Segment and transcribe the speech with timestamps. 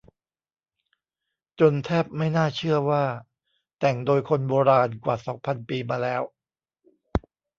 [1.59, 3.03] จนแทบไม่น่าเชื่อว่า
[3.79, 6.21] แต่งโดยคนโบราณกว่าสองพันปีมาแล้ว